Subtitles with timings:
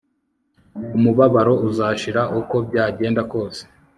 [0.97, 3.61] Umubabaro uzashiraho uko byagenda kose